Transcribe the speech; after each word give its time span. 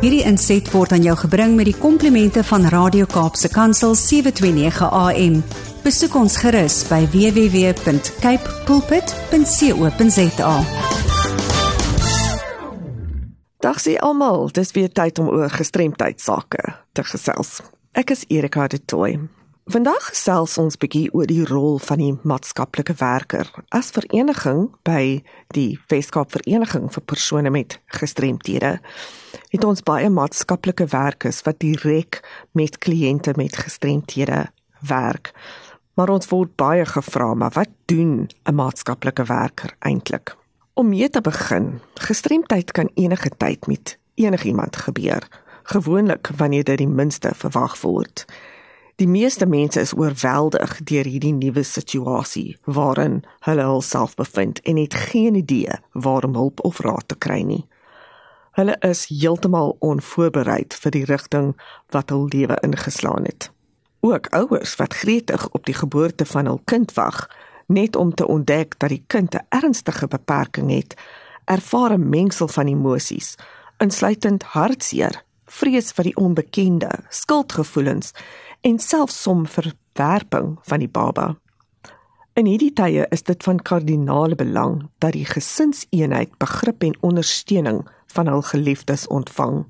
Hierdie 0.00 0.22
inset 0.24 0.64
word 0.72 0.94
aan 0.96 1.02
jou 1.04 1.12
gebring 1.26 1.58
met 1.58 1.66
die 1.68 1.76
komplimente 1.76 2.40
van 2.48 2.62
Radio 2.72 3.04
Kaapse 3.04 3.50
Kansel 3.52 3.92
729 4.00 4.86
AM. 4.88 5.34
Besoek 5.84 6.14
ons 6.16 6.38
gerus 6.40 6.78
by 6.88 7.02
www.cape 7.12 8.54
pulpit.co.za. 8.64 10.54
Dag 13.60 13.82
sien 13.84 14.00
almal, 14.00 14.48
dis 14.56 14.72
weer 14.72 14.88
tyd 14.88 15.20
om 15.20 15.28
oor 15.34 15.52
gestremdheid 15.52 16.16
sake 16.24 16.64
te 16.96 17.04
gesels. 17.04 17.60
Ek 17.92 18.16
is 18.16 18.24
Erika 18.32 18.70
de 18.72 18.80
Tooy. 18.80 19.18
Vandag 19.70 20.08
gesels 20.08 20.56
ons 20.58 20.74
bietjie 20.82 21.12
oor 21.14 21.28
die 21.30 21.44
rol 21.46 21.76
van 21.84 22.00
die 22.02 22.14
maatskaplike 22.26 22.96
werker 22.98 23.46
as 23.76 23.92
vereniging 23.94 24.64
by 24.88 25.20
die 25.54 25.76
Weskaap 25.92 26.32
Vereniging 26.34 26.88
vir 26.90 27.04
persone 27.06 27.52
met 27.54 27.76
gestremthede. 27.94 28.72
Het 29.52 29.68
ons 29.68 29.84
baie 29.86 30.10
maatskaplike 30.10 30.88
werkers 30.90 31.38
wat 31.46 31.60
direk 31.62 32.18
met 32.58 32.80
kliënte 32.82 33.36
met 33.38 33.60
gestremthede 33.62 34.42
werk. 34.90 35.30
Maar 35.94 36.16
ons 36.18 36.32
word 36.34 36.56
baie 36.58 36.82
gevra, 36.96 37.30
maar 37.38 37.54
wat 37.54 37.70
doen 37.86 38.26
'n 38.26 38.54
maatskaplike 38.54 39.24
werker 39.30 39.76
eintlik? 39.78 40.34
Om 40.74 40.88
mee 40.88 41.10
te 41.10 41.20
begin, 41.20 41.78
gestremdheid 41.94 42.72
kan 42.72 42.90
enige 42.94 43.30
tyd 43.36 43.66
met 43.66 43.98
enigiemand 44.14 44.76
gebeur, 44.76 45.22
gewoonlik 45.62 46.30
wanneer 46.36 46.64
dit 46.64 46.78
die 46.78 46.88
minste 46.88 47.30
verwag 47.34 47.80
word. 47.80 48.26
Die 49.00 49.08
meeste 49.08 49.46
mense 49.46 49.80
is 49.80 49.94
oorweldig 49.96 50.74
deur 50.84 51.06
hierdie 51.08 51.32
nuwe 51.32 51.62
situasie 51.64 52.58
waarin 52.68 53.22
hulle 53.46 53.64
hulself 53.64 54.12
bevind 54.18 54.58
en 54.68 54.76
het 54.76 54.94
geen 55.08 55.38
idee 55.40 55.78
waar 55.92 56.26
om 56.28 56.34
hulp 56.36 56.60
of 56.68 56.82
raad 56.84 57.06
te 57.08 57.16
kry 57.16 57.38
nie. 57.40 57.62
Hulle 58.58 58.74
is 58.84 59.06
heeltemal 59.08 59.72
onvoorbereid 59.80 60.76
vir 60.82 60.92
die 60.92 61.06
rigting 61.08 61.54
wat 61.96 62.12
hul 62.12 62.26
lewe 62.34 62.58
ingeslaan 62.66 63.24
het. 63.24 63.48
Ook 64.04 64.28
ouers 64.36 64.76
wat 64.76 64.98
gretig 65.00 65.48
op 65.56 65.64
die 65.64 65.78
geboorte 65.80 66.28
van 66.28 66.52
hul 66.52 66.60
kind 66.68 66.92
wag, 67.00 67.24
net 67.72 67.96
om 67.96 68.12
te 68.14 68.28
ontdek 68.28 68.76
dat 68.76 68.92
die 68.92 69.04
kind 69.06 69.34
'n 69.34 69.46
ernstige 69.48 70.08
beperking 70.08 70.68
het, 70.76 70.94
ervaar 71.44 71.96
'n 71.96 72.08
mengsel 72.08 72.48
van 72.48 72.66
emosies, 72.66 73.34
insluitend 73.78 74.42
hartseer, 74.42 75.24
vrees 75.46 75.92
vir 75.92 76.04
die 76.04 76.16
onbekende, 76.16 76.90
skuldgevoelens 77.08 78.12
en 78.60 78.78
selfs 78.78 79.22
som 79.22 79.46
verwerping 79.46 80.58
van 80.62 80.78
die 80.78 80.88
baba. 80.88 81.34
In 82.38 82.46
hierdie 82.46 82.72
tye 82.72 83.06
is 83.10 83.24
dit 83.26 83.42
van 83.42 83.58
kardinale 83.58 84.36
belang 84.38 84.76
dat 85.02 85.16
die 85.16 85.26
gesinseenheid 85.26 86.36
begrip 86.38 86.84
en 86.86 86.94
ondersteuning 87.04 87.82
van 88.14 88.30
hul 88.30 88.42
geliefdes 88.42 89.06
ontvang. 89.06 89.64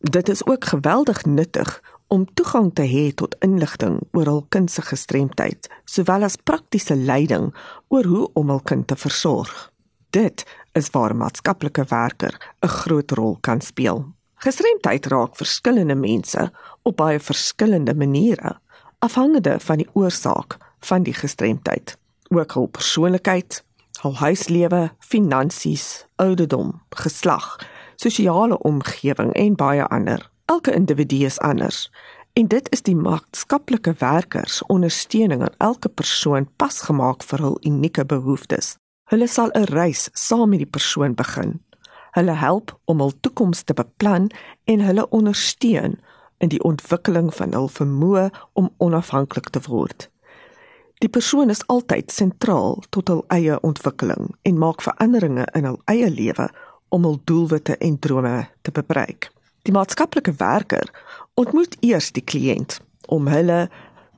Dit 0.00 0.28
is 0.28 0.44
ook 0.46 0.64
geweldig 0.64 1.24
nuttig 1.24 1.80
om 2.08 2.26
toegang 2.34 2.70
te 2.74 2.82
hê 2.82 3.08
tot 3.14 3.36
inligting 3.46 4.00
oor 4.12 4.28
hul 4.28 4.44
kind 4.48 4.70
se 4.70 4.82
gestremdheid, 4.82 5.68
sowel 5.84 6.26
as 6.26 6.36
praktiese 6.36 6.96
leiding 6.96 7.50
oor 7.88 8.04
hoe 8.04 8.24
om 8.34 8.50
hul 8.50 8.62
kind 8.66 8.86
te 8.86 8.96
versorg. 8.96 9.70
Dit 10.10 10.44
is 10.74 10.90
waar 10.90 11.14
maatskaplike 11.16 11.84
werker 11.90 12.34
'n 12.62 12.68
groot 12.68 13.10
rol 13.10 13.36
kan 13.40 13.60
speel. 13.60 14.19
Gestremdheid 14.40 15.06
raak 15.06 15.36
verskillende 15.36 15.94
mense 15.94 16.46
op 16.82 16.96
baie 16.96 17.20
verskillende 17.20 17.94
maniere, 17.94 18.54
afhangende 18.98 19.58
van 19.60 19.82
die 19.82 19.88
oorsaak 19.92 20.56
van 20.80 21.04
die 21.04 21.12
gestremdheid, 21.12 21.98
ook 22.28 22.54
hul 22.56 22.70
persoonlikheid, 22.72 23.58
hul 24.00 24.16
huislewe, 24.16 24.86
finansies, 24.98 26.06
ouderdom, 26.16 26.72
geslag, 27.02 27.58
sosiale 28.00 28.56
omgewing 28.64 29.34
en 29.36 29.60
baie 29.60 29.84
ander. 29.84 30.24
Elke 30.48 30.72
individu 30.72 31.24
is 31.28 31.38
anders 31.44 31.90
en 32.32 32.48
dit 32.48 32.72
is 32.72 32.82
die 32.82 32.96
maatskaplike 32.96 33.92
werkers 33.98 34.62
ondersteuning 34.72 35.42
aan 35.42 35.56
elke 35.58 35.88
persoon 35.88 36.48
pasgemaak 36.56 37.26
vir 37.28 37.44
hul 37.44 37.58
unieke 37.60 38.06
behoeftes. 38.08 38.78
Hulle 39.12 39.28
sal 39.28 39.50
'n 39.52 39.68
reis 39.68 40.08
saam 40.12 40.48
met 40.48 40.64
die 40.64 40.72
persoon 40.78 41.14
begin. 41.14 41.60
Hulle 42.16 42.36
help 42.38 42.72
om 42.84 43.00
hul 43.00 43.12
toekoms 43.20 43.62
te 43.62 43.74
beplan 43.74 44.30
en 44.64 44.80
hulle 44.80 45.08
ondersteun 45.08 45.98
in 46.40 46.48
die 46.48 46.62
ontwikkeling 46.64 47.28
van 47.34 47.52
hul 47.54 47.68
vermoë 47.68 48.30
om 48.58 48.70
onafhanklik 48.78 49.50
te 49.52 49.62
word. 49.68 50.08
Die 51.00 51.08
persoon 51.08 51.50
is 51.50 51.62
altyd 51.72 52.12
sentraal 52.12 52.82
tot 52.92 53.08
hul 53.08 53.22
eie 53.32 53.56
ontwikkeling 53.64 54.34
en 54.48 54.58
maak 54.60 54.82
veranderinge 54.84 55.46
in 55.56 55.68
hul 55.68 55.78
eie 55.92 56.10
lewe 56.12 56.48
om 56.92 57.06
hul 57.08 57.20
doelwitte 57.24 57.76
en 57.80 57.98
drome 57.98 58.34
te 58.62 58.72
bereik. 58.74 59.30
Die 59.64 59.72
maatskaplike 59.72 60.34
werker 60.40 60.90
ontmoet 61.40 61.76
eers 61.80 62.10
die 62.16 62.24
kliënt 62.24 62.80
om 63.08 63.28
hulle 63.32 63.68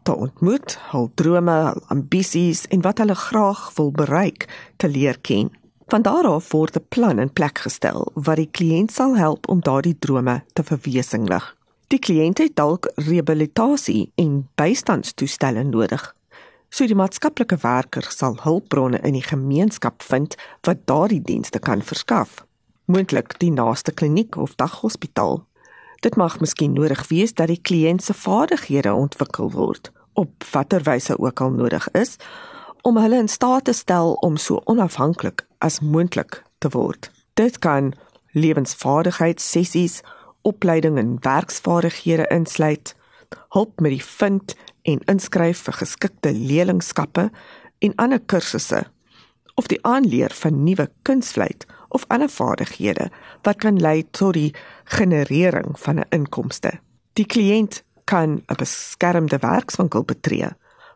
te 0.02 0.14
ontmoet, 0.14 0.74
hul 0.90 1.10
drome, 1.14 1.54
hul 1.68 1.82
ambisies 1.94 2.64
en 2.74 2.82
wat 2.86 2.98
hulle 3.02 3.18
graag 3.18 3.68
wil 3.76 3.92
bereik 3.94 4.48
te 4.82 4.90
leer 4.90 5.18
ken. 5.22 5.50
Van 5.92 6.02
daar 6.02 6.26
af 6.26 6.52
word 6.52 6.76
'n 6.76 6.84
plan 6.88 7.18
in 7.18 7.32
plek 7.32 7.58
gestel 7.58 8.10
wat 8.14 8.36
die 8.36 8.50
kliënt 8.50 8.92
sal 8.92 9.16
help 9.16 9.48
om 9.48 9.60
daardie 9.60 9.98
drome 9.98 10.44
te 10.52 10.62
verwesenlik. 10.62 11.56
Die 11.86 11.98
kliënt 11.98 12.38
het 12.38 12.56
dalk 12.56 12.92
rehabilitasie 12.94 14.12
en 14.14 14.48
bystandstoestelle 14.54 15.62
nodig. 15.62 16.14
So 16.68 16.86
die 16.86 16.94
maatskaplike 16.94 17.56
werker 17.56 18.06
sal 18.08 18.36
hulpbronne 18.40 18.98
in 18.98 19.12
die 19.12 19.22
gemeenskap 19.22 20.02
vind 20.02 20.34
wat 20.60 20.76
daardie 20.84 21.22
dienste 21.22 21.58
kan 21.58 21.82
verskaf 21.82 22.46
moontlik 22.84 23.38
die 23.38 23.50
naaste 23.50 23.92
kliniek 23.92 24.36
of 24.36 24.54
daghospitaal. 24.54 25.46
Dit 26.00 26.16
mag 26.16 26.40
miskien 26.40 26.72
nodig 26.72 27.08
wees 27.08 27.34
dat 27.34 27.46
die 27.46 27.60
kliënt 27.62 28.02
se 28.02 28.14
vaardighede 28.14 28.94
ontwikkel 28.94 29.50
word 29.50 29.92
op 30.12 30.44
watter 30.52 30.82
wyse 30.82 31.18
ook 31.18 31.40
al 31.40 31.50
nodig 31.50 31.90
is 31.90 32.16
om 32.82 32.96
hulle 32.96 33.18
in 33.18 33.28
staat 33.28 33.64
te 33.64 33.72
stel 33.72 34.12
om 34.12 34.36
so 34.36 34.60
onafhanklik 34.64 35.46
as 35.62 35.80
moontlik 35.80 36.42
te 36.58 36.68
word. 36.74 37.10
Dit 37.38 37.58
kan 37.62 37.92
lewensvaardigheidssessies, 38.34 40.00
opleiding 40.42 40.98
in 40.98 41.18
werksvaardighede 41.22 42.26
insluit, 42.34 42.94
hulp 43.54 43.80
met 43.80 43.94
die 43.94 44.04
vind 44.04 44.56
en 44.82 45.04
inskryf 45.06 45.62
vir 45.66 45.78
geskikte 45.78 46.32
leerlingskappe 46.34 47.28
en 47.78 47.94
ander 48.02 48.20
kursusse 48.20 48.82
of 49.54 49.68
die 49.68 49.78
aanleer 49.86 50.32
van 50.34 50.62
nuwe 50.64 50.88
kunsvleit 51.06 51.66
of 51.92 52.04
ander 52.08 52.30
vaardighede 52.32 53.10
wat 53.46 53.60
kan 53.62 53.78
lei 53.80 54.02
tot 54.10 54.34
die 54.34 54.54
generering 54.96 55.78
van 55.78 56.00
'n 56.00 56.08
inkomste. 56.10 56.80
Die 57.12 57.26
kliënt 57.26 57.82
kan 58.04 58.42
'n 58.48 58.56
beskermde 58.56 59.38
werkswinkel 59.38 60.02
betree 60.04 60.50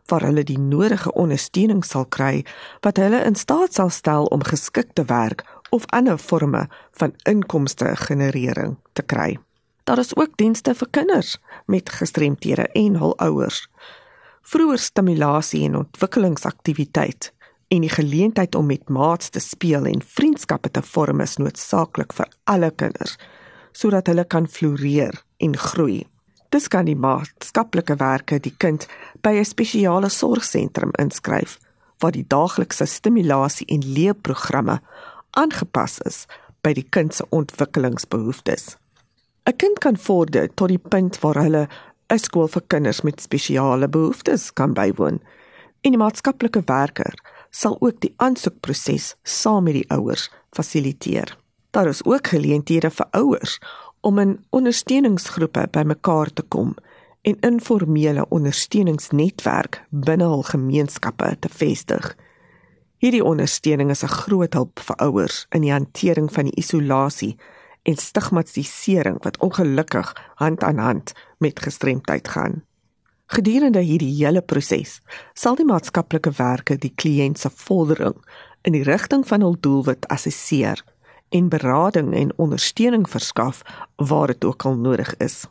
waar 0.07 0.25
hulle 0.25 0.43
die 0.43 0.59
nodige 0.59 1.11
ondersteuning 1.13 1.83
sal 1.85 2.05
kry 2.05 2.43
wat 2.85 2.97
hulle 3.01 3.23
in 3.27 3.35
staat 3.35 3.73
sal 3.73 3.89
stel 3.89 4.25
om 4.33 4.43
geskikte 4.43 5.05
werk 5.07 5.43
of 5.69 5.85
ander 5.95 6.17
forme 6.17 6.67
van 6.99 7.13
inkomste 7.23 7.95
generering 7.95 8.77
te 8.93 9.01
kry. 9.01 9.37
Daar 9.83 9.99
is 9.99 10.15
ook 10.15 10.37
dienste 10.37 10.73
vir 10.75 10.87
kinders 10.91 11.37
met 11.65 11.89
gestremthede 11.89 12.67
en 12.75 12.95
hul 12.99 13.15
ouers. 13.23 13.67
Vroeë 14.47 14.77
stimulasie 14.79 15.63
en 15.67 15.75
ontwikkelingsaktiwiteit 15.83 17.31
en 17.67 17.83
die 17.83 17.91
geleentheid 17.91 18.55
om 18.55 18.65
met 18.65 18.89
maats 18.89 19.29
te 19.29 19.39
speel 19.43 19.85
en 19.85 20.03
vriendskappe 20.03 20.71
te 20.71 20.83
vorm 20.83 21.23
is 21.23 21.37
noodsaaklik 21.39 22.15
vir 22.15 22.31
alle 22.43 22.71
kinders 22.71 23.17
sodat 23.77 24.07
hulle 24.09 24.23
kan 24.25 24.47
floreer 24.49 25.19
en 25.43 25.57
groei. 25.57 26.01
Dis 26.49 26.67
kan 26.71 26.85
die 26.87 26.95
maatskaplike 26.95 27.97
werke 27.99 28.39
die 28.39 28.53
kind 28.57 28.87
by 29.21 29.35
'n 29.35 29.45
spesiale 29.45 30.09
sorgsentrum 30.09 30.91
inskryf 30.99 31.59
waar 31.99 32.11
die 32.11 32.27
daaglikse 32.27 32.85
stimulasie 32.85 33.67
en 33.67 33.83
leerprogramme 33.93 34.79
aangepas 35.31 35.99
is 36.05 36.25
by 36.61 36.73
die 36.73 36.87
kind 36.89 37.13
se 37.13 37.25
ontwikkelingsbehoeftes. 37.29 38.77
'n 39.45 39.55
Kind 39.55 39.79
kan 39.79 39.97
vorder 39.97 40.47
tot 40.53 40.69
die 40.69 40.83
punt 40.89 41.19
waar 41.19 41.41
hulle 41.43 41.67
'n 42.09 42.19
skool 42.19 42.47
vir 42.47 42.63
kinders 42.67 43.01
met 43.01 43.21
spesiale 43.21 43.87
behoeftes 43.87 44.53
kan 44.53 44.73
bywoon. 44.73 45.19
En 45.81 45.91
die 45.91 45.97
maatskaplike 45.97 46.61
werker 46.65 47.13
sal 47.51 47.77
ook 47.79 47.99
die 47.99 48.13
aansoekproses 48.17 49.15
saam 49.23 49.63
met 49.63 49.73
die 49.73 49.89
ouers 49.89 50.31
fasiliteer. 50.51 51.37
Daar 51.71 51.87
is 51.87 52.03
ook 52.05 52.27
geleenthede 52.27 52.89
vir 52.89 53.07
ouers 53.11 53.59
om 54.07 54.19
in 54.23 54.37
ondersteuningsgroepe 54.55 55.65
bymekaar 55.71 56.29
te 56.33 56.43
kom 56.47 56.75
en 57.27 57.39
informele 57.43 58.23
ondersteuningsnetwerk 58.29 59.81
binne 59.89 60.29
hul 60.31 60.45
gemeenskappe 60.47 61.33
te 61.43 61.51
vestig. 61.51 62.13
Hierdie 63.03 63.23
ondersteuning 63.23 63.91
is 63.91 64.03
'n 64.03 64.17
groot 64.21 64.53
hulp 64.53 64.79
vir 64.79 64.95
ouers 64.95 65.45
in 65.49 65.61
die 65.61 65.71
hantering 65.71 66.31
van 66.31 66.45
die 66.47 66.55
isolasie 66.55 67.35
en 67.83 67.95
stigmatisering 67.95 69.17
wat 69.23 69.39
ongelukkig 69.39 70.15
hand 70.35 70.63
aan 70.63 70.77
hand 70.77 71.11
met 71.37 71.59
gestremdheid 71.59 72.27
gaan. 72.27 72.63
Gedurende 73.25 73.79
hierdie 73.79 74.25
hele 74.25 74.41
proses 74.41 75.01
sal 75.33 75.55
die 75.55 75.65
maatskaplike 75.65 76.31
werker 76.31 76.79
die 76.79 76.93
kliënt 76.95 77.39
se 77.39 77.49
vordering 77.49 78.15
in 78.61 78.71
die 78.71 78.83
rigting 78.83 79.27
van 79.27 79.41
hul 79.41 79.57
doelwit 79.59 80.07
assesseer 80.07 80.83
en 81.29 81.49
berading 81.49 82.13
en 82.13 82.33
ondersteuning 82.35 83.09
verskaf 83.09 83.61
waar 83.95 84.27
dit 84.27 84.45
ook 84.45 84.65
al 84.65 84.75
nodig 84.75 85.17
is. 85.17 85.45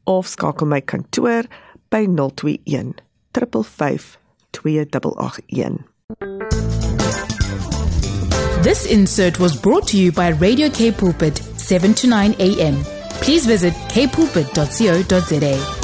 of 0.04 0.28
skakel 0.28 0.68
my 0.68 0.82
kantoor 0.82 1.44
by 1.90 2.06
021 2.06 2.94
355 3.32 4.18
2881. 4.52 5.86
This 8.64 8.86
insert 8.86 9.40
was 9.40 9.60
brought 9.60 9.88
to 9.88 9.98
you 9.98 10.12
by 10.12 10.30
Radio 10.30 10.70
K 10.70 10.92
Pulpit 10.92 11.42
7 11.56 11.94
to 11.94 12.08
9 12.08 12.36
a.m. 12.40 12.84
Please 13.22 13.46
visit 13.46 13.74
kpulpit.co.za. 13.94 15.77